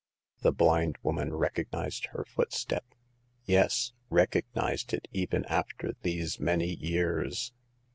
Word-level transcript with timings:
The 0.41 0.51
blind 0.51 0.97
woman 1.03 1.31
recognized 1.31 2.07
her 2.07 2.25
footstep: 2.25 2.95
yes! 3.45 3.91
recog 4.09 4.45
nized 4.55 4.93
it, 4.93 5.07
even 5.11 5.45
after 5.45 5.93
these 6.01 6.39
many 6.39 6.73
years. 6.77 7.53